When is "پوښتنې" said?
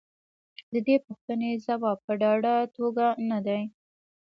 1.05-1.51